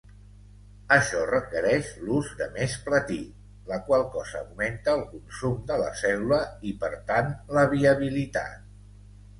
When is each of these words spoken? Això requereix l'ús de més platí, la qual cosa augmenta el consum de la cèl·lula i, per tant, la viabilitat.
Això 0.95 1.19
requereix 1.31 1.91
l'ús 2.07 2.31
de 2.39 2.47
més 2.55 2.77
platí, 2.87 3.19
la 3.73 3.79
qual 3.91 4.07
cosa 4.17 4.41
augmenta 4.41 4.97
el 5.01 5.05
consum 5.13 5.61
de 5.73 5.79
la 5.85 5.93
cèl·lula 6.03 6.43
i, 6.73 6.77
per 6.85 6.95
tant, 7.13 7.33
la 7.59 7.69
viabilitat. 7.79 8.61